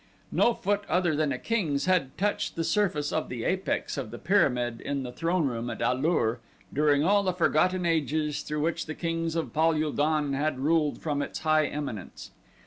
[0.31, 4.17] No foot other than a king's had touched the surface of the apex of the
[4.17, 6.39] pyramid in the throneroom at A lur
[6.73, 10.99] during all the forgotten ages through which the kings of Pal ul don had ruled
[11.03, 12.31] from its high eminence.